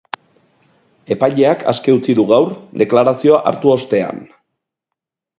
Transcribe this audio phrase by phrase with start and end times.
[1.15, 2.49] Epaileak aske utzi du gaur,
[2.83, 4.23] deklarazioa hartu ostean.